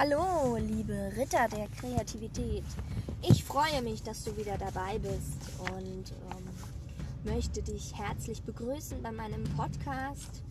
Hallo, 0.00 0.56
liebe 0.58 1.10
Ritter 1.16 1.48
der 1.48 1.66
Kreativität. 1.76 2.62
Ich 3.20 3.42
freue 3.42 3.82
mich, 3.82 4.00
dass 4.00 4.22
du 4.22 4.36
wieder 4.36 4.56
dabei 4.56 4.96
bist 4.96 5.40
und 5.58 6.12
ähm, 6.12 7.34
möchte 7.34 7.60
dich 7.60 7.98
herzlich 7.98 8.40
begrüßen 8.44 9.02
bei 9.02 9.10
meinem 9.10 9.42
Podcast 9.56 10.44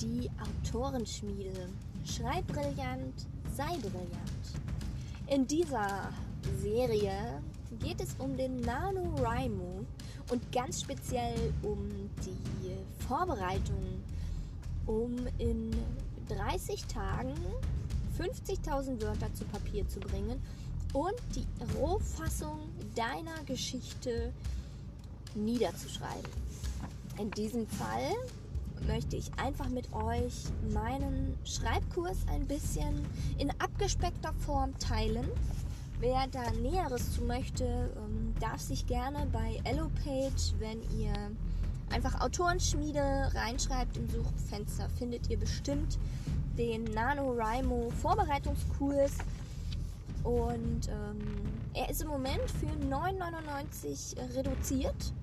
Die 0.00 0.30
Autorenschmiede. 0.40 1.68
Schreib 2.06 2.46
brillant, 2.46 3.26
sei 3.54 3.76
brillant. 3.82 4.48
In 5.26 5.46
dieser 5.46 6.10
Serie 6.62 7.42
geht 7.80 8.00
es 8.00 8.14
um 8.18 8.34
den 8.34 8.62
NaNoWriMo 8.62 9.84
und 10.30 10.52
ganz 10.52 10.80
speziell 10.80 11.52
um 11.62 11.86
die 12.24 13.04
Vorbereitung, 13.06 14.02
um 14.86 15.18
in 15.36 15.70
30 16.30 16.86
Tagen 16.86 17.34
50.000 18.20 19.00
Wörter 19.00 19.32
zu 19.32 19.44
Papier 19.46 19.88
zu 19.88 19.98
bringen 19.98 20.42
und 20.92 21.14
die 21.34 21.46
Rohfassung 21.78 22.58
deiner 22.94 23.42
Geschichte 23.46 24.32
niederzuschreiben. 25.34 26.30
In 27.18 27.30
diesem 27.30 27.66
Fall 27.66 28.12
möchte 28.86 29.16
ich 29.16 29.30
einfach 29.38 29.68
mit 29.68 29.90
euch 29.94 30.44
meinen 30.72 31.38
Schreibkurs 31.44 32.18
ein 32.28 32.46
bisschen 32.46 33.06
in 33.38 33.50
abgespeckter 33.58 34.34
Form 34.44 34.78
teilen. 34.78 35.28
Wer 36.00 36.26
da 36.30 36.50
Näheres 36.50 37.12
zu 37.12 37.22
möchte, 37.22 37.64
ähm, 37.64 38.34
darf 38.40 38.60
sich 38.60 38.86
gerne 38.86 39.26
bei 39.32 39.60
EloPage, 39.64 40.54
wenn 40.58 40.80
ihr 40.98 41.12
einfach 41.90 42.20
Autorenschmiede 42.20 43.30
reinschreibt 43.34 43.96
im 43.96 44.08
Suchfenster, 44.08 44.88
findet 44.98 45.28
ihr 45.28 45.38
bestimmt 45.38 45.98
den 46.60 46.84
NaNoWriMo 46.84 47.90
Vorbereitungskurs. 48.02 49.12
Und 50.22 50.88
ähm, 50.88 51.18
er 51.72 51.88
ist 51.88 52.02
im 52.02 52.08
Moment 52.08 52.50
für 52.50 52.66
9,99 52.86 54.36
reduziert 54.36 55.14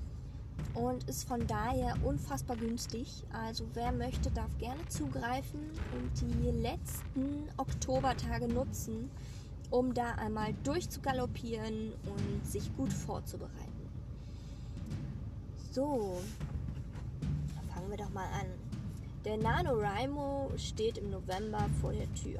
und 0.73 1.08
ist 1.08 1.28
von 1.28 1.45
daher 1.45 1.95
unfassbar 2.03 2.58
günstig. 2.58 3.23
Also 3.31 3.66
wer 3.76 3.92
möchte, 3.92 4.31
darf 4.31 4.58
gerne 4.58 4.84
zugreifen 4.88 5.59
und 5.94 6.11
die 6.22 6.50
letzten 6.59 7.48
Oktobertage 7.58 8.48
nutzen, 8.48 9.11
um 9.70 9.94
da 9.94 10.16
einmal 10.16 10.56
durchzugaloppieren 10.64 11.94
und 12.06 12.48
sich 12.48 12.76
gut 12.76 12.92
vorzubereiten. 12.92 13.54
So, 15.72 16.17
fangen 17.72 17.92
wir 17.92 17.98
doch 17.98 18.09
mal 18.09 18.26
an. 18.26 18.67
Der 19.28 19.36
NaNoWriMo 19.36 20.52
steht 20.56 20.97
im 20.97 21.09
November 21.09 21.70
vor 21.81 21.92
der 21.92 22.09
Tür. 22.14 22.39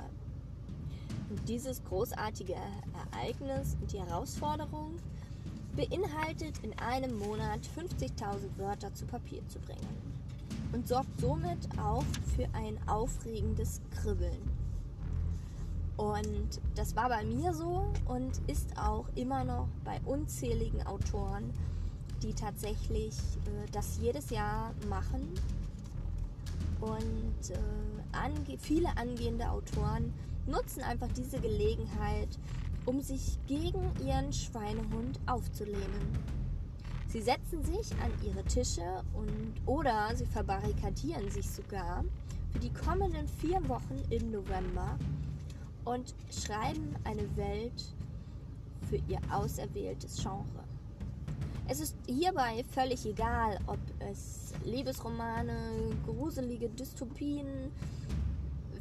Und 1.30 1.50
dieses 1.50 1.84
großartige 1.84 2.56
Ereignis 3.12 3.76
und 3.82 3.92
die 3.92 4.00
Herausforderung 4.00 4.96
beinhaltet 5.76 6.60
in 6.64 6.72
einem 6.80 7.20
Monat 7.20 7.60
50.000 7.76 8.58
Wörter 8.58 8.94
zu 8.94 9.06
Papier 9.06 9.46
zu 9.50 9.60
bringen 9.60 9.98
und 10.72 10.88
sorgt 10.88 11.20
somit 11.20 11.58
auch 11.78 12.06
für 12.38 12.48
ein 12.54 12.80
aufregendes 12.88 13.82
Kribbeln. 13.92 14.50
Und 15.98 16.62
das 16.76 16.96
war 16.96 17.10
bei 17.10 17.26
mir 17.26 17.54
so 17.54 17.92
und 18.06 18.32
ist 18.48 18.70
auch 18.80 19.10
immer 19.16 19.44
noch 19.44 19.68
bei 19.84 20.00
unzähligen 20.06 20.88
Autoren, 20.88 21.52
die 22.24 22.34
tatsächlich 22.34 23.14
äh, 23.18 23.70
das 23.74 24.00
jedes 24.02 24.30
Jahr 24.30 24.74
machen 24.88 25.34
und 26.82 27.52
äh, 27.52 27.58
ange 28.12 28.58
viele 28.60 28.96
angehende 28.98 29.50
Autoren 29.50 30.14
nutzen 30.46 30.82
einfach 30.84 31.10
diese 31.16 31.40
Gelegenheit, 31.40 32.30
um 32.86 33.02
sich 33.02 33.38
gegen 33.48 33.92
ihren 34.06 34.32
Schweinehund 34.32 35.20
aufzulehnen. 35.26 36.18
Sie 37.08 37.22
setzen 37.22 37.64
sich 37.64 37.92
an 38.02 38.12
ihre 38.26 38.44
Tische 38.44 39.04
und 39.14 39.54
oder 39.66 40.16
sie 40.16 40.26
verbarrikadieren 40.26 41.30
sich 41.30 41.50
sogar 41.50 42.04
für 42.52 42.60
die 42.60 42.72
kommenden 42.74 43.28
vier 43.28 43.66
Wochen 43.68 44.02
im 44.10 44.32
November 44.32 44.98
und 45.86 46.14
schreiben 46.32 46.96
eine 47.06 47.36
Welt 47.38 47.94
für 48.90 48.98
ihr 49.08 49.20
auserwähltes 49.32 50.22
Genre. 50.22 50.64
Es 51.70 51.82
ist 51.82 51.96
hierbei 52.08 52.64
völlig 52.72 53.06
egal, 53.06 53.60
ob 53.68 53.80
es 54.00 54.54
Liebesromane, 54.64 55.98
gruselige 56.06 56.70
Dystopien, 56.70 57.74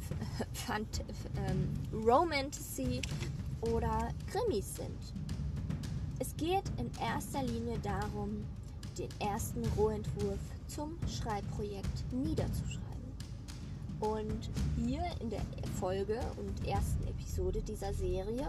Fant 0.53 1.03
ähm, 1.35 1.73
Romantasy 1.91 3.01
oder 3.59 4.07
Krimis 4.31 4.77
sind. 4.77 5.13
Es 6.19 6.33
geht 6.37 6.63
in 6.77 6.89
erster 7.01 7.43
Linie 7.43 7.77
darum, 7.83 8.45
den 8.97 9.09
ersten 9.19 9.65
Rohentwurf 9.77 10.39
zum 10.67 10.97
Schreibprojekt 11.09 12.13
niederzuschreiben. 12.13 12.87
Und 13.99 14.49
hier 14.77 15.03
in 15.19 15.29
der 15.29 15.41
Folge 15.77 16.21
und 16.37 16.65
ersten 16.65 17.05
Episode 17.07 17.61
dieser 17.61 17.93
Serie 17.93 18.47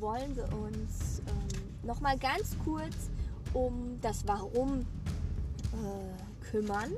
wollen 0.00 0.34
wir 0.34 0.44
uns 0.54 1.20
ähm, 1.26 1.63
nochmal 1.84 2.18
ganz 2.18 2.56
kurz 2.64 3.10
um 3.52 3.98
das 4.00 4.26
Warum 4.26 4.80
äh, 4.80 6.44
kümmern. 6.50 6.92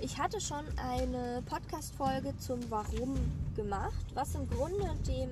Ich 0.00 0.18
hatte 0.18 0.40
schon 0.40 0.64
eine 0.78 1.42
Podcast-Folge 1.42 2.34
zum 2.38 2.58
Warum 2.70 3.16
gemacht, 3.54 4.06
was 4.14 4.34
im 4.34 4.48
Grunde 4.48 4.94
dem 5.06 5.30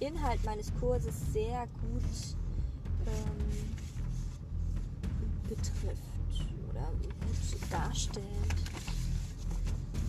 Inhalt 0.00 0.44
meines 0.44 0.72
Kurses 0.80 1.14
sehr 1.32 1.68
gut 1.80 2.36
ähm, 3.06 3.76
betrifft 5.48 6.48
oder 6.70 6.90
gut 6.90 7.70
darstellt. 7.70 8.26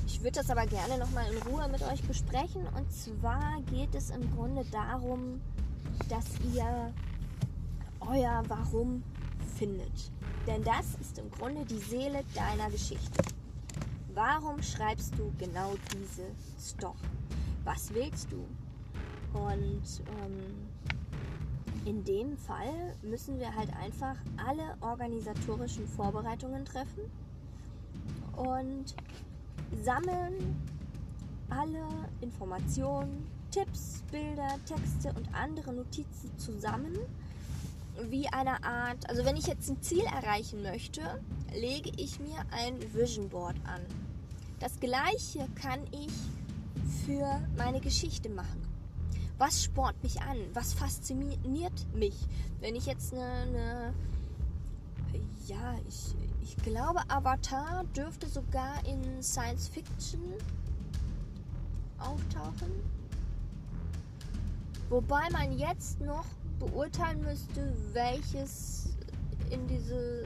Ich 0.08 0.22
würde 0.22 0.40
das 0.40 0.50
aber 0.50 0.66
gerne 0.66 0.98
nochmal 0.98 1.26
in 1.32 1.42
Ruhe 1.44 1.68
mit 1.68 1.82
euch 1.84 2.02
besprechen. 2.04 2.66
Und 2.78 2.92
zwar 2.92 3.62
geht 3.72 3.94
es 3.96 4.10
im 4.10 4.36
Grunde 4.36 4.64
darum, 4.72 5.42
dass 6.12 6.26
ihr 6.54 6.94
euer 8.02 8.44
Warum 8.50 9.02
findet. 9.56 10.12
Denn 10.46 10.62
das 10.64 10.96
ist 11.00 11.18
im 11.18 11.32
Grunde 11.32 11.64
die 11.64 11.78
Seele 11.78 12.22
deiner 12.36 12.70
Geschichte. 12.70 13.24
Warum 14.14 14.62
schreibst 14.62 15.18
du 15.18 15.32
genau 15.40 15.74
diese 15.94 16.28
Story? 16.60 16.98
Was 17.64 17.94
willst 17.94 18.28
du? 18.30 18.46
Und 19.40 20.04
ähm, 20.26 20.68
in 21.86 22.04
dem 22.04 22.36
Fall 22.36 22.98
müssen 23.04 23.40
wir 23.40 23.56
halt 23.56 23.74
einfach 23.82 24.18
alle 24.36 24.76
organisatorischen 24.82 25.88
Vorbereitungen 25.88 26.66
treffen 26.66 27.10
und 28.36 28.96
sammeln 29.82 30.62
alle 31.50 31.88
Informationen, 32.20 33.26
Tipps, 33.52 34.04
Bilder, 34.12 34.58
Texte 34.66 35.14
und 35.14 35.34
andere 35.34 35.74
Notizen 35.74 36.38
zusammen 36.38 36.98
wie 38.10 38.28
eine 38.30 38.64
Art, 38.64 39.10
also 39.10 39.26
wenn 39.26 39.36
ich 39.36 39.48
jetzt 39.48 39.70
ein 39.70 39.82
Ziel 39.82 40.04
erreichen 40.06 40.62
möchte, 40.62 41.02
lege 41.54 41.92
ich 41.98 42.20
mir 42.20 42.40
ein 42.52 42.78
Vision 42.94 43.30
Board 43.30 43.58
an. 43.66 43.82
Das 44.60 44.80
gleiche 44.80 45.48
kann 45.56 45.82
ich 45.92 46.12
für 47.06 47.42
meine 47.58 47.82
Geschichte 47.82 48.30
machen. 48.30 48.62
Was 49.38 49.64
spornt 49.64 50.02
mich 50.04 50.22
an? 50.22 50.38
Was 50.54 50.74
fasziniert 50.74 51.88
mich? 51.94 52.16
Wenn 52.60 52.76
ich 52.76 52.86
jetzt 52.86 53.14
eine, 53.14 53.24
eine 53.24 53.94
ja, 55.48 55.76
ich, 55.88 56.16
ich 56.42 56.56
glaube, 56.64 57.02
Avatar 57.10 57.84
dürfte 57.96 58.28
sogar 58.28 58.86
in 58.86 59.22
Science 59.22 59.68
Fiction 59.68 60.22
auftauchen. 61.98 63.01
Wobei 64.92 65.30
man 65.32 65.58
jetzt 65.58 66.02
noch 66.02 66.26
beurteilen 66.60 67.22
müsste, 67.22 67.74
welches 67.94 68.90
in 69.50 69.66
diese. 69.66 70.26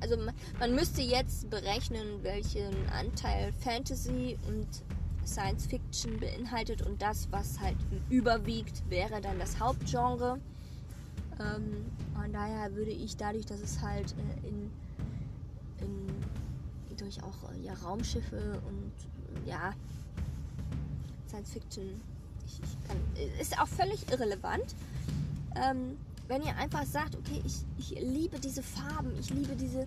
Also 0.00 0.16
man 0.60 0.72
müsste 0.72 1.02
jetzt 1.02 1.50
berechnen, 1.50 2.22
welchen 2.22 2.72
Anteil 2.90 3.52
Fantasy 3.52 4.38
und 4.46 4.68
Science 5.26 5.66
Fiction 5.66 6.20
beinhaltet 6.20 6.82
und 6.82 7.02
das, 7.02 7.26
was 7.32 7.58
halt 7.58 7.76
überwiegt, 8.08 8.88
wäre 8.88 9.20
dann 9.20 9.40
das 9.40 9.58
Hauptgenre. 9.58 10.38
Ähm, 11.40 11.84
von 12.14 12.32
daher 12.32 12.72
würde 12.76 12.92
ich 12.92 13.16
dadurch, 13.16 13.46
dass 13.46 13.60
es 13.60 13.80
halt 13.80 14.12
äh, 14.12 14.48
in, 14.48 14.70
in 15.80 16.96
durch 16.96 17.20
auch 17.20 17.50
äh, 17.50 17.64
ja, 17.64 17.74
Raumschiffe 17.74 18.62
und 18.68 18.92
ja 19.44 19.72
Science 21.26 21.50
Fiction 21.50 22.00
ich, 22.46 22.60
ich 22.62 22.88
kann, 22.88 22.96
ist 23.40 23.58
auch 23.60 23.68
völlig 23.68 24.10
irrelevant. 24.10 24.74
Ähm, 25.56 25.96
wenn 26.28 26.42
ihr 26.42 26.56
einfach 26.56 26.84
sagt, 26.86 27.16
okay, 27.16 27.42
ich, 27.44 27.64
ich 27.78 28.00
liebe 28.00 28.38
diese 28.40 28.62
Farben, 28.62 29.12
ich 29.20 29.30
liebe 29.30 29.54
diese 29.56 29.86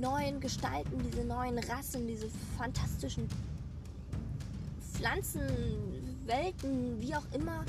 neuen 0.00 0.40
Gestalten, 0.40 1.02
diese 1.10 1.24
neuen 1.24 1.58
Rassen, 1.58 2.06
diese 2.06 2.28
fantastischen 2.56 3.28
Pflanzen, 4.92 5.42
Welten, 6.26 7.00
wie 7.00 7.14
auch 7.14 7.24
immer. 7.32 7.64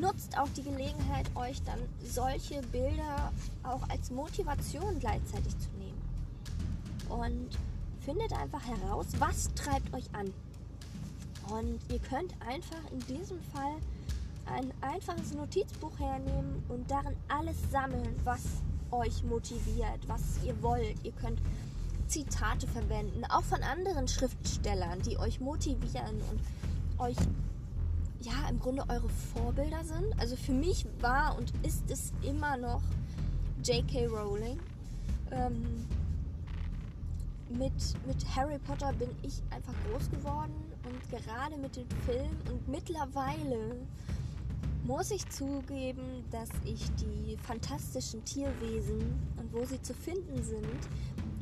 Nutzt 0.00 0.36
auch 0.38 0.48
die 0.50 0.62
Gelegenheit, 0.62 1.26
euch 1.34 1.62
dann 1.62 1.78
solche 2.04 2.60
Bilder 2.72 3.32
auch 3.62 3.88
als 3.88 4.10
Motivation 4.10 4.98
gleichzeitig 4.98 5.56
zu 5.58 5.68
nehmen. 5.78 6.00
Und 7.08 7.58
findet 8.00 8.32
einfach 8.32 8.64
heraus, 8.66 9.06
was 9.18 9.52
treibt 9.54 9.92
euch 9.94 10.14
an. 10.14 10.32
Und 11.50 11.80
ihr 11.90 11.98
könnt 11.98 12.34
einfach 12.46 12.80
in 12.92 13.00
diesem 13.06 13.40
Fall 13.52 13.76
ein 14.46 14.72
einfaches 14.80 15.34
Notizbuch 15.34 15.98
hernehmen 15.98 16.62
und 16.68 16.90
darin 16.90 17.14
alles 17.28 17.56
sammeln, 17.70 18.14
was 18.24 18.42
euch 18.90 19.22
motiviert, 19.24 20.00
was 20.06 20.22
ihr 20.44 20.60
wollt. 20.62 20.96
Ihr 21.04 21.12
könnt 21.12 21.40
Zitate 22.06 22.66
verwenden, 22.66 23.24
auch 23.26 23.44
von 23.44 23.62
anderen 23.62 24.08
Schriftstellern, 24.08 25.02
die 25.02 25.18
euch 25.18 25.40
motivieren 25.40 26.22
und 26.30 26.40
euch 26.98 27.16
ja 28.20 28.48
im 28.48 28.58
Grunde 28.58 28.84
eure 28.88 29.08
Vorbilder 29.08 29.84
sind. 29.84 30.18
Also 30.18 30.36
für 30.36 30.52
mich 30.52 30.86
war 31.00 31.36
und 31.38 31.52
ist 31.64 31.90
es 31.90 32.12
immer 32.22 32.56
noch 32.56 32.82
J.K. 33.62 34.06
Rowling. 34.06 34.58
Ähm, 35.30 35.86
mit, 37.50 37.72
mit 38.06 38.36
Harry 38.36 38.58
Potter 38.58 38.92
bin 38.92 39.10
ich 39.22 39.42
einfach 39.50 39.74
groß 39.90 40.10
geworden 40.10 40.54
und 40.84 41.10
gerade 41.10 41.56
mit 41.56 41.76
den 41.76 41.88
Filmen 42.04 42.36
und 42.50 42.68
mittlerweile 42.68 43.76
muss 44.84 45.10
ich 45.10 45.28
zugeben, 45.28 46.24
dass 46.30 46.48
ich 46.64 46.82
die 46.96 47.36
fantastischen 47.42 48.24
Tierwesen 48.24 49.00
und 49.36 49.52
wo 49.52 49.64
sie 49.64 49.80
zu 49.82 49.92
finden 49.92 50.42
sind, 50.42 50.88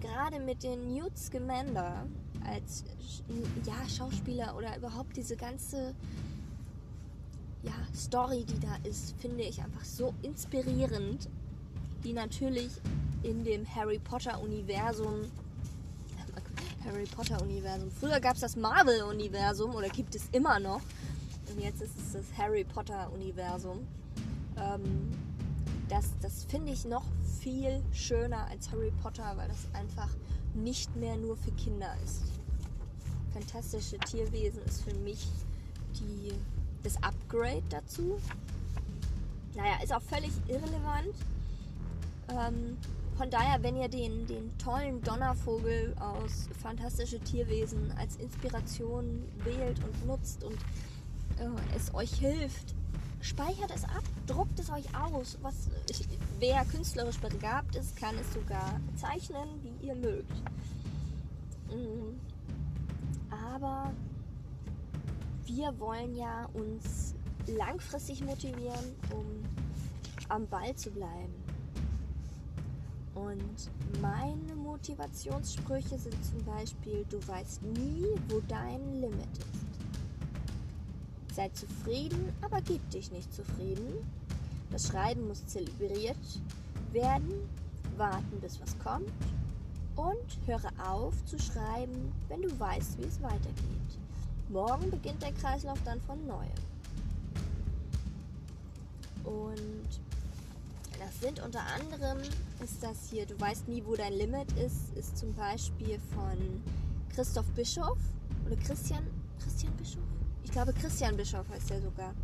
gerade 0.00 0.40
mit 0.40 0.62
den 0.62 0.92
Newt 0.92 1.16
Scamander 1.16 2.06
als 2.44 2.84
ja, 3.64 3.88
Schauspieler 3.88 4.56
oder 4.56 4.76
überhaupt 4.76 5.16
diese 5.16 5.36
ganze 5.36 5.94
ja, 7.62 7.72
Story, 7.94 8.44
die 8.44 8.60
da 8.60 8.76
ist, 8.88 9.14
finde 9.20 9.42
ich 9.42 9.60
einfach 9.60 9.84
so 9.84 10.14
inspirierend, 10.22 11.28
die 12.04 12.12
natürlich 12.12 12.70
in 13.22 13.44
dem 13.44 13.66
Harry 13.74 13.98
Potter 13.98 14.40
Universum 14.40 15.22
Harry 16.86 17.04
Potter 17.04 17.40
Universum. 17.42 17.90
Früher 17.90 18.20
gab 18.20 18.34
es 18.34 18.40
das 18.40 18.56
Marvel 18.56 19.02
Universum 19.02 19.74
oder 19.74 19.88
gibt 19.88 20.14
es 20.14 20.28
immer 20.32 20.60
noch. 20.60 20.80
Und 21.50 21.60
jetzt 21.60 21.82
ist 21.82 21.96
es 21.98 22.12
das 22.12 22.24
Harry 22.38 22.64
Potter 22.64 23.10
Universum. 23.12 23.86
Ähm, 24.56 25.10
das 25.88 26.06
das 26.20 26.44
finde 26.44 26.72
ich 26.72 26.84
noch 26.84 27.04
viel 27.40 27.82
schöner 27.92 28.46
als 28.48 28.70
Harry 28.72 28.92
Potter, 29.02 29.32
weil 29.36 29.48
das 29.48 29.68
einfach 29.72 30.08
nicht 30.54 30.94
mehr 30.96 31.16
nur 31.16 31.36
für 31.36 31.52
Kinder 31.52 31.94
ist. 32.04 32.22
Fantastische 33.32 33.98
Tierwesen 33.98 34.62
ist 34.64 34.82
für 34.82 34.94
mich 34.94 35.28
die, 35.94 36.32
das 36.82 36.96
Upgrade 37.02 37.62
dazu. 37.68 38.18
Naja, 39.54 39.82
ist 39.82 39.92
auch 39.92 40.02
völlig 40.02 40.32
irrelevant. 40.48 41.14
Ähm, 42.30 42.76
von 43.16 43.30
daher, 43.30 43.62
wenn 43.62 43.76
ihr 43.76 43.88
den, 43.88 44.26
den 44.26 44.56
tollen 44.58 45.00
Donnervogel 45.02 45.94
aus 45.98 46.48
Fantastische 46.60 47.18
Tierwesen 47.20 47.92
als 47.98 48.16
Inspiration 48.16 49.24
wählt 49.44 49.78
und 49.82 50.06
nutzt 50.06 50.44
und 50.44 50.58
äh, 51.38 51.76
es 51.76 51.94
euch 51.94 52.12
hilft, 52.12 52.74
speichert 53.20 53.72
es 53.74 53.84
ab, 53.84 54.02
druckt 54.26 54.58
es 54.60 54.70
euch 54.70 54.86
aus. 54.94 55.38
Was, 55.40 55.68
ich, 55.88 56.06
wer 56.38 56.64
künstlerisch 56.66 57.18
begabt 57.18 57.74
ist, 57.76 57.96
kann 57.96 58.16
es 58.18 58.32
sogar 58.34 58.80
zeichnen, 58.96 59.48
wie 59.62 59.86
ihr 59.86 59.94
mögt. 59.94 60.36
Mhm. 61.70 62.20
Aber 63.30 63.92
wir 65.46 65.78
wollen 65.80 66.14
ja 66.16 66.48
uns 66.52 67.14
langfristig 67.46 68.22
motivieren, 68.24 68.94
um 69.10 69.24
am 70.28 70.46
Ball 70.48 70.74
zu 70.74 70.90
bleiben. 70.90 71.45
Und 73.16 73.70
meine 74.02 74.54
Motivationssprüche 74.54 75.98
sind 75.98 76.22
zum 76.22 76.44
Beispiel, 76.44 77.04
du 77.08 77.26
weißt 77.26 77.62
nie, 77.62 78.04
wo 78.28 78.40
dein 78.46 79.00
Limit 79.00 79.38
ist. 79.38 81.34
Sei 81.34 81.48
zufrieden, 81.48 82.32
aber 82.42 82.60
gib 82.60 82.88
dich 82.90 83.10
nicht 83.10 83.32
zufrieden. 83.32 84.06
Das 84.70 84.88
Schreiben 84.88 85.26
muss 85.28 85.46
zelebriert 85.46 86.16
werden, 86.92 87.32
warten 87.96 88.40
bis 88.40 88.60
was 88.60 88.78
kommt 88.78 89.10
und 89.96 90.38
höre 90.46 90.70
auf 90.86 91.14
zu 91.24 91.38
schreiben, 91.38 92.12
wenn 92.28 92.42
du 92.42 92.60
weißt, 92.60 92.98
wie 92.98 93.04
es 93.04 93.20
weitergeht. 93.22 93.98
Morgen 94.50 94.90
beginnt 94.90 95.22
der 95.22 95.32
Kreislauf 95.32 95.78
dann 95.84 96.00
von 96.02 96.24
neuem. 96.26 96.50
Und 99.24 100.00
das 100.98 101.20
sind 101.20 101.40
unter 101.40 101.60
anderem, 101.74 102.18
ist 102.62 102.82
das 102.82 103.08
hier, 103.10 103.26
du 103.26 103.38
weißt 103.40 103.68
nie, 103.68 103.82
wo 103.84 103.94
dein 103.94 104.12
Limit 104.12 104.50
ist, 104.52 104.94
ist 104.96 105.16
zum 105.16 105.34
Beispiel 105.34 105.98
von 106.14 106.62
Christoph 107.14 107.46
Bischof 107.52 107.98
oder 108.46 108.56
Christian, 108.56 109.06
Christian 109.42 109.74
Bischof? 109.76 110.02
Ich 110.44 110.50
glaube, 110.50 110.72
Christian 110.72 111.16
Bischof 111.16 111.48
heißt 111.48 111.70
er 111.70 111.82
sogar. 111.82 112.14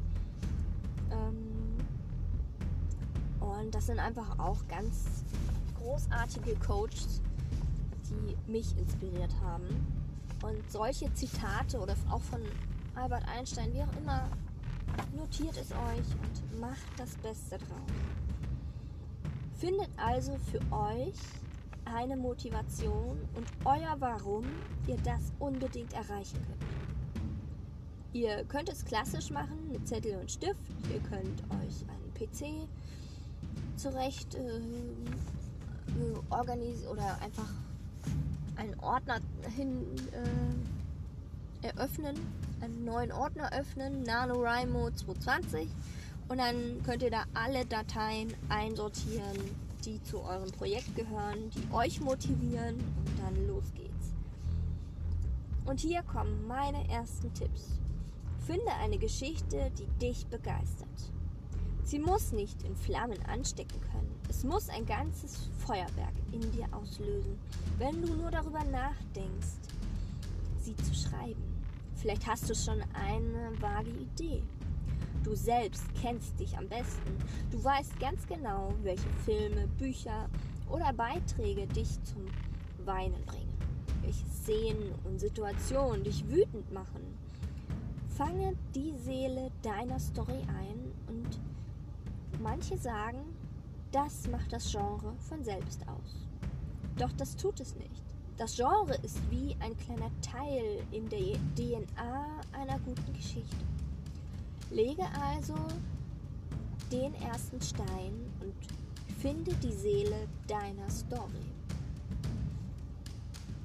Ähm, 1.11 1.77
und 3.41 3.75
das 3.75 3.87
sind 3.87 3.99
einfach 3.99 4.39
auch 4.39 4.67
ganz 4.69 5.25
großartige 5.79 6.55
Coaches, 6.57 7.21
die 8.09 8.51
mich 8.51 8.77
inspiriert 8.79 9.35
haben. 9.43 9.67
Und 10.43 10.71
solche 10.71 11.13
Zitate 11.15 11.79
oder 11.79 11.95
auch 12.11 12.23
von 12.23 12.41
Albert 12.95 13.25
Einstein, 13.29 13.73
wie 13.73 13.83
auch 13.83 13.97
immer, 14.01 14.29
notiert 15.17 15.57
es 15.57 15.73
euch 15.73 16.07
und 16.23 16.61
macht 16.61 16.87
das 16.97 17.15
Beste 17.17 17.59
draus. 17.59 18.32
Findet 19.63 19.91
also 19.97 20.37
für 20.51 20.59
euch 20.75 21.15
eine 21.85 22.17
Motivation 22.17 23.17
und 23.37 23.47
euer 23.65 23.95
Warum 24.01 24.45
ihr 24.89 24.97
das 25.05 25.33
unbedingt 25.39 25.93
erreichen 25.93 26.45
könnt. 26.49 26.65
Ihr 28.13 28.45
könnt 28.47 28.69
es 28.69 28.85
klassisch 28.85 29.31
machen 29.31 29.71
mit 29.71 29.87
Zettel 29.87 30.19
und 30.19 30.33
Stift. 30.33 30.59
Ihr 30.93 30.99
könnt 31.09 31.45
euch 31.63 31.87
einen 31.89 32.13
PC 32.13 32.69
zurecht 33.77 34.35
äh, 34.35 34.61
organisieren 36.29 36.91
oder 36.91 37.23
einfach 37.23 37.49
einen 38.57 38.75
Ordner 38.81 39.21
hin 39.55 39.87
äh, 41.63 41.69
eröffnen, 41.69 42.17
einen 42.63 42.85
neuen 42.85 43.13
Ordner 43.13 43.53
öffnen, 43.53 44.03
NaNoWriMo 44.03 44.91
220 44.91 45.69
und 46.33 46.39
dann 46.39 46.83
könnt 46.83 47.03
ihr 47.03 47.11
da 47.11 47.25
alle 47.35 47.67
Dateien 47.67 48.33
einsortieren, 48.49 49.37
die 49.85 50.03
zu 50.03 50.23
eurem 50.23 50.51
Projekt 50.51 50.97
gehören, 50.97 51.51
die 51.51 51.75
euch 51.75 52.01
motivieren 52.01 52.77
und 52.77 53.19
dann 53.23 53.47
los 53.47 53.65
geht's. 53.75 54.15
Und 55.67 55.81
hier 55.81 56.03
kommen 56.05 56.47
meine 56.47 56.89
ersten 56.89 57.35
Tipps. 57.35 57.79
Finde 58.47 58.73
eine 58.81 58.97
Geschichte, 58.97 59.71
die 59.79 59.87
dich 59.99 60.27
begeistert. 60.29 60.89
Sie 61.85 61.99
muss 61.99 62.33
nicht 62.33 62.63
in 62.63 62.77
Flammen 62.77 63.23
anstecken 63.27 63.83
können. 63.93 64.19
Es 64.31 64.43
muss 64.43 64.71
ein 64.71 64.87
ganzes 64.87 65.51
Feuerwerk 65.67 66.15
in 66.33 66.51
dir 66.53 66.67
auslösen, 66.73 67.39
wenn 67.77 68.01
du 68.01 68.15
nur 68.15 68.31
darüber 68.31 68.65
nachdenkst, 68.65 69.69
sie 70.63 70.77
zu 70.77 70.95
schreiben. 70.95 71.43
Vielleicht 71.95 72.27
hast 72.27 72.49
du 72.49 72.55
schon 72.55 72.83
eine 72.95 73.53
vage 73.61 73.91
Idee. 73.91 74.43
Du 75.23 75.37
selbst 75.37 75.85
kennst 76.01 76.39
dich 76.41 76.57
am 76.59 76.69
besten. 76.69 77.17
Du 77.51 77.63
weißt 77.63 77.99
ganz 78.01 78.27
genau, 78.27 78.75
welche 78.83 79.09
Filme, 79.25 79.69
Bücher 79.79 80.29
oder 80.69 80.93
Beiträge 80.93 81.67
dich 81.69 82.03
zum 82.03 82.27
Weinen 82.85 83.25
bringen. 83.25 83.57
Welche 84.03 84.27
Szenen 84.27 84.93
und 85.05 85.21
Situationen 85.21 86.03
dich 86.03 86.29
wütend 86.29 86.73
machen. 86.73 87.03
Fange 88.17 88.57
die 88.75 88.93
Seele 88.99 89.51
deiner 89.63 90.01
Story 90.01 90.43
ein 90.59 90.93
und 91.07 91.41
manche 92.43 92.77
sagen, 92.77 93.23
das 93.93 94.27
macht 94.29 94.53
das 94.53 94.71
Genre 94.71 95.15
von 95.29 95.45
selbst 95.45 95.87
aus. 95.87 96.27
Doch 96.99 97.13
das 97.13 97.37
tut 97.37 97.61
es 97.61 97.77
nicht. 97.77 98.03
Das 98.37 98.57
Genre 98.57 98.97
ist 99.03 99.21
wie 99.31 99.57
ein 99.61 99.77
kleiner 99.77 100.11
Teil 100.21 100.83
in 100.91 101.09
der 101.09 101.37
DNA 101.55 102.41
einer 102.53 102.79
guten 102.81 103.13
Geschichte. 103.13 103.57
Lege 104.73 105.05
also 105.21 105.55
den 106.91 107.15
ersten 107.17 107.61
Stein 107.61 108.15
und 108.41 108.55
finde 109.21 109.53
die 109.57 109.73
Seele 109.73 110.27
deiner 110.49 110.89
Story. 110.89 111.45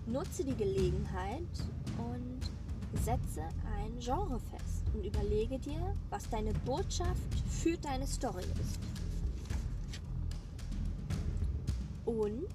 Nutze 0.06 0.44
die 0.44 0.56
Gelegenheit 0.56 1.48
und 1.98 2.52
setze 3.06 3.42
ein 3.78 3.98
Genre 4.00 4.38
fest 4.40 4.84
und 4.94 5.06
überlege 5.06 5.58
dir, 5.60 5.96
was 6.10 6.30
deine 6.30 6.54
Botschaft 6.66 7.40
für 7.50 7.78
deine 7.78 8.06
Story 8.06 8.44
ist. 8.62 8.80
Und 12.06 12.48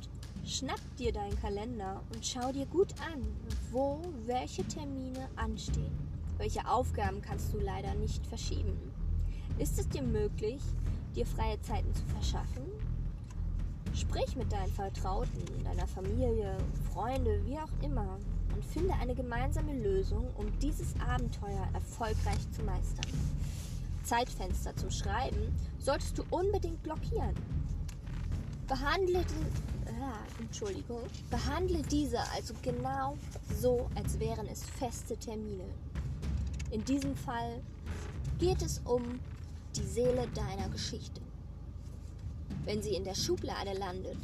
schnapp 0.45 0.81
dir 0.99 1.13
deinen 1.13 1.41
Kalender 1.41 2.03
und 2.15 2.25
schau 2.25 2.53
dir 2.53 2.67
gut 2.67 2.93
an, 3.01 3.23
wo 3.71 3.99
welche 4.27 4.65
Termine 4.65 5.27
anstehen. 5.37 6.02
Welche 6.43 6.67
Aufgaben 6.69 7.23
kannst 7.23 7.53
du 7.53 7.59
leider 7.61 7.95
nicht 7.95 8.27
verschieben? 8.27 8.77
Ist 9.61 9.79
es 9.79 9.89
dir 9.89 10.03
möglich, 10.03 10.61
dir 11.15 11.25
freie 11.25 11.61
Zeiten 11.61 11.95
zu 11.95 12.03
verschaffen? 12.07 12.65
Sprich 13.95 14.35
mit 14.35 14.51
deinen 14.51 14.73
Vertrauten, 14.73 15.45
deiner 15.63 15.87
Familie, 15.87 16.59
Freunde, 16.93 17.41
wie 17.47 17.57
auch 17.59 17.71
immer 17.81 18.19
und 18.57 18.65
finde 18.65 18.93
eine 18.95 19.15
gemeinsame 19.15 19.73
Lösung, 19.85 20.27
um 20.37 20.47
dieses 20.59 20.99
Abenteuer 21.09 21.65
erfolgreich 21.75 22.51
zu 22.51 22.65
meistern. 22.65 23.13
Zeitfenster 24.03 24.75
zum 24.75 24.91
Schreiben 24.91 25.57
solltest 25.79 26.19
du 26.19 26.25
unbedingt 26.31 26.83
blockieren. 26.83 27.37
Behandle, 28.67 29.25
Entschuldigung, 30.41 31.03
behandle 31.31 31.83
diese 31.83 32.19
also 32.35 32.53
genau 32.63 33.17
so, 33.61 33.89
als 33.95 34.19
wären 34.19 34.49
es 34.49 34.65
feste 34.65 35.17
Termine. 35.17 35.69
In 36.73 36.83
diesem 36.87 37.15
Fall 37.15 37.61
geht 38.39 38.63
es 38.63 38.81
um 38.87 39.21
die 39.77 39.85
Seele 39.85 40.27
deiner 40.35 40.71
Geschichte. 40.71 41.21
Wenn 42.65 42.83
sie 42.83 42.95
in 42.95 43.05
der 43.05 43.15
Schublade 43.15 43.75
landet, 43.75 44.17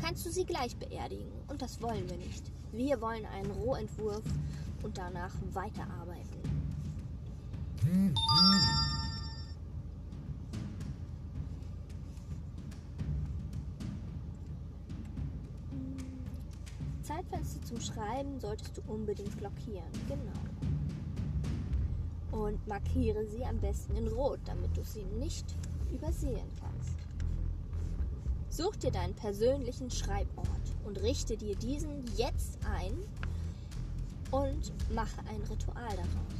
kannst 0.00 0.24
du 0.24 0.30
sie 0.30 0.44
gleich 0.44 0.76
beerdigen 0.76 1.26
und 1.48 1.60
das 1.60 1.82
wollen 1.82 2.08
wir 2.08 2.18
nicht. 2.18 2.52
Wir 2.70 3.00
wollen 3.00 3.26
einen 3.26 3.50
Rohentwurf 3.50 4.22
und 4.84 4.96
danach 4.96 5.34
weiterarbeiten. 5.54 6.40
Zeitfenster 17.02 17.64
zum 17.64 17.80
Schreiben 17.80 18.38
solltest 18.38 18.76
du 18.76 18.82
unbedingt 18.86 19.36
blockieren. 19.36 19.90
Genau. 20.06 20.75
Und 22.36 22.66
markiere 22.66 23.24
sie 23.26 23.44
am 23.46 23.58
besten 23.58 23.96
in 23.96 24.08
Rot, 24.08 24.40
damit 24.44 24.76
du 24.76 24.84
sie 24.84 25.04
nicht 25.18 25.56
übersehen 25.90 26.46
kannst. 26.60 26.98
Such 28.50 28.76
dir 28.76 28.90
deinen 28.90 29.14
persönlichen 29.14 29.90
Schreibort 29.90 30.46
und 30.84 31.00
richte 31.00 31.36
dir 31.38 31.56
diesen 31.56 32.04
jetzt 32.14 32.58
ein 32.66 32.92
und 34.30 34.72
mache 34.94 35.18
ein 35.30 35.40
Ritual 35.50 35.96
daraus. 35.96 36.36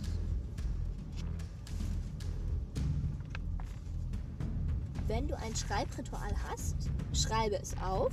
Wenn 5.07 5.29
du 5.29 5.39
ein 5.39 5.57
Schreibritual 5.57 6.35
hast, 6.51 6.77
schreibe 7.15 7.57
es 7.57 7.75
auf 7.79 8.13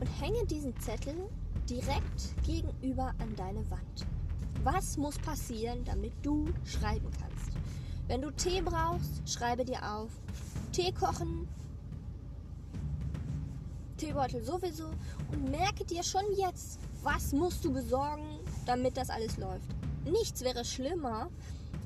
und 0.00 0.08
hänge 0.20 0.44
diesen 0.46 0.78
Zettel 0.80 1.30
direkt 1.68 2.44
gegenüber 2.44 3.14
an 3.18 3.34
deine 3.36 3.70
Wand. 3.70 4.06
Was 4.64 4.96
muss 4.96 5.18
passieren, 5.18 5.84
damit 5.84 6.14
du 6.22 6.46
schreiben 6.64 7.10
kannst? 7.20 7.52
Wenn 8.08 8.22
du 8.22 8.30
Tee 8.30 8.62
brauchst, 8.62 9.28
schreibe 9.28 9.64
dir 9.64 9.94
auf. 9.94 10.10
Tee 10.72 10.90
kochen, 10.90 11.46
Teebeutel 13.98 14.42
sowieso 14.42 14.86
und 15.30 15.50
merke 15.50 15.84
dir 15.84 16.02
schon 16.02 16.24
jetzt, 16.36 16.80
was 17.02 17.32
musst 17.32 17.62
du 17.64 17.72
besorgen, 17.74 18.40
damit 18.64 18.96
das 18.96 19.10
alles 19.10 19.36
läuft. 19.36 19.68
Nichts 20.04 20.42
wäre 20.42 20.64
schlimmer, 20.64 21.28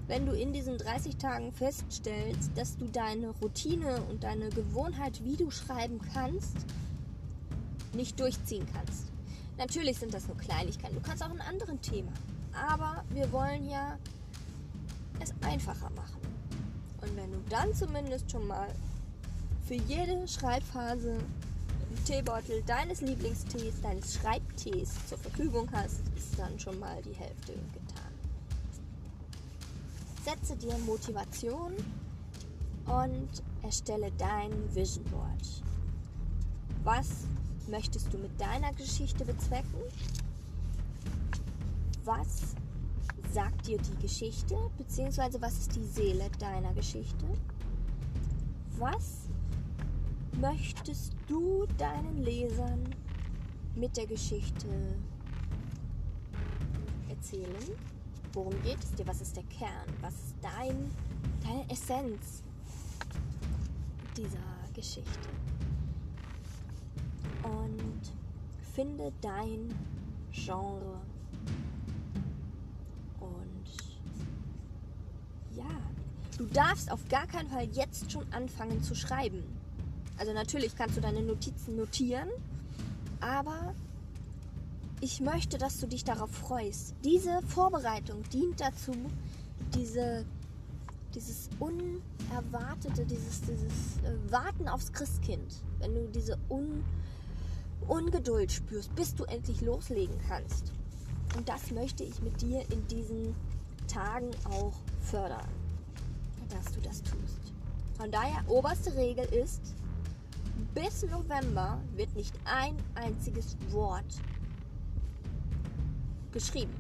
wenn 0.07 0.25
du 0.25 0.33
in 0.33 0.53
diesen 0.53 0.79
30 0.79 1.17
Tagen 1.17 1.53
feststellst, 1.53 2.53
dass 2.57 2.77
du 2.77 2.87
deine 2.87 3.31
Routine 3.43 4.01
und 4.09 4.23
deine 4.23 4.51
Gewohnheit, 4.51 5.23
wie 5.25 5.37
du 5.37 5.51
schreiben 5.51 6.01
kannst, 6.15 6.57
nicht 7.93 8.19
durchziehen 8.21 8.67
kannst. 8.73 9.07
Natürlich 9.59 9.99
sind 9.99 10.15
das 10.15 10.29
nur 10.29 10.37
Kleinigkeiten. 10.37 10.95
Du 10.95 11.03
kannst 11.03 11.25
auch 11.25 11.31
einen 11.31 11.41
anderen 11.41 11.81
Thema. 11.83 12.13
Aber 12.53 13.05
wir 13.11 13.31
wollen 13.33 13.69
ja 13.69 13.99
es 15.21 15.33
einfacher 15.43 15.91
machen. 15.91 16.21
Und 17.01 17.17
wenn 17.17 17.31
du 17.31 17.39
dann 17.49 17.75
zumindest 17.75 18.31
schon 18.31 18.47
mal 18.47 18.69
für 19.67 19.75
jede 19.75 20.27
Schreibphase 20.27 21.19
Teebeutel 22.05 22.63
deines 22.63 23.01
Lieblingstees, 23.03 23.81
deines 23.83 24.15
Schreibtees 24.15 24.95
zur 25.07 25.19
Verfügung 25.19 25.69
hast, 25.73 26.01
ist 26.17 26.39
dann 26.39 26.59
schon 26.59 26.79
mal 26.79 27.03
die 27.03 27.15
Hälfte 27.15 27.53
getan. 27.53 28.13
Setze 30.25 30.57
dir 30.57 30.77
Motivation 30.79 31.73
und 32.87 33.29
erstelle 33.63 34.11
dein 34.17 34.53
Vision 34.75 35.05
Board. 35.05 35.63
Was 36.85 37.09
möchtest 37.69 38.13
du 38.13 38.19
mit 38.19 38.41
deiner 38.41 38.73
Geschichte 38.73 39.25
bezwecken? 39.25 39.81
Was 42.09 42.55
sagt 43.35 43.67
dir 43.67 43.77
die 43.77 43.99
Geschichte, 44.01 44.57
beziehungsweise 44.79 45.43
was 45.43 45.59
ist 45.59 45.77
die 45.77 45.85
Seele 45.85 46.31
deiner 46.39 46.73
Geschichte? 46.73 47.27
Was 48.79 49.29
möchtest 50.41 51.13
du 51.27 51.67
deinen 51.77 52.17
Lesern 52.25 52.95
mit 53.75 53.95
der 53.99 54.07
Geschichte 54.07 54.69
erzählen? 57.11 57.77
Worum 58.33 58.55
geht 58.63 58.83
es 58.83 58.95
dir? 58.95 59.07
Was 59.07 59.21
ist 59.21 59.37
der 59.37 59.45
Kern? 59.45 59.87
Was 60.01 60.15
ist 60.15 60.37
dein, 60.41 60.91
deine 61.43 61.71
Essenz 61.71 62.43
dieser 64.17 64.73
Geschichte? 64.73 65.29
Und 67.43 68.01
finde 68.73 69.13
dein 69.21 69.75
Genre. 70.33 71.03
Du 76.39 76.47
darfst 76.47 76.91
auf 76.91 77.07
gar 77.09 77.27
keinen 77.27 77.49
Fall 77.49 77.69
jetzt 77.73 78.11
schon 78.11 78.25
anfangen 78.33 78.83
zu 78.83 78.95
schreiben 78.95 79.43
also 80.19 80.33
natürlich 80.33 80.77
kannst 80.77 80.97
du 80.97 81.01
deine 81.01 81.23
Notizen 81.23 81.77
notieren, 81.77 82.29
aber 83.21 83.75
ich 85.01 85.21
möchte, 85.21 85.59
dass 85.59 85.79
du 85.79 85.87
dich 85.87 86.03
darauf 86.03 86.31
freust. 86.31 86.95
Diese 87.05 87.41
Vorbereitung 87.43 88.25
dient 88.33 88.61
dazu, 88.61 88.93
diese, 89.75 90.25
dieses 91.15 91.49
Unerwartete, 91.61 93.05
dieses, 93.07 93.43
dieses 93.43 93.99
äh, 94.03 94.33
Warten 94.33 94.67
aufs 94.67 94.93
Christkind, 94.93 95.63
wenn 95.79 95.95
du 95.95 96.09
diese 96.09 96.37
Un, 96.51 96.83
Ungeduld 97.87 98.51
spürst, 98.51 98.93
bis 98.97 99.15
du 99.15 99.23
endlich 99.25 99.61
loslegen 99.61 100.19
kannst. 100.29 100.73
Und 101.37 101.49
das 101.49 101.71
möchte 101.71 102.03
ich 102.03 102.21
mit 102.23 102.41
dir 102.43 102.61
in 102.73 102.85
diesen 102.89 103.37
Tagen 103.87 104.31
auch 104.51 104.75
fördern, 105.01 105.49
dass 106.51 106.73
du 106.73 106.81
das 106.81 107.03
tust. 107.03 107.53
Von 107.97 108.11
daher, 108.11 108.45
oberste 108.49 108.95
Regel 108.97 109.25
ist, 109.27 109.75
bis 110.75 111.03
November 111.11 111.81
wird 111.95 112.15
nicht 112.15 112.35
ein 112.45 112.77
einziges 112.95 113.57
Wort 113.71 114.21
geschrieben. 116.33 116.75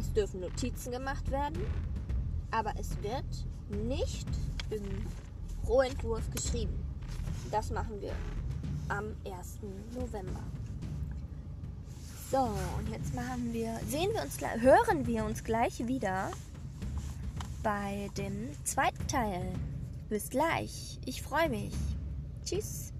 Es 0.00 0.12
dürfen 0.12 0.40
Notizen 0.40 0.92
gemacht 0.92 1.30
werden, 1.30 1.60
aber 2.50 2.72
es 2.78 2.90
wird 3.02 3.86
nicht 3.86 4.28
im 4.70 4.82
Rohentwurf 5.66 6.30
geschrieben. 6.30 6.74
Das 7.50 7.70
machen 7.70 8.00
wir 8.00 8.12
am 8.88 9.04
1. 9.26 9.58
November. 9.94 10.42
So, 12.30 12.50
und 12.78 12.88
jetzt 12.90 13.14
machen 13.14 13.52
wir, 13.52 13.78
sehen 13.86 14.10
wir 14.14 14.22
uns, 14.22 14.38
hören 14.62 15.06
wir 15.06 15.24
uns 15.26 15.44
gleich 15.44 15.86
wieder 15.86 16.30
bei 17.62 18.10
dem 18.16 18.50
zweiten 18.64 19.06
Teil. 19.06 19.52
Bis 20.08 20.28
gleich. 20.30 20.98
Ich 21.06 21.22
freue 21.22 21.48
mich. 21.48 21.72
Tschüss. 22.44 22.92